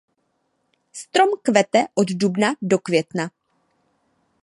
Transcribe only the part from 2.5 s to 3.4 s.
do května.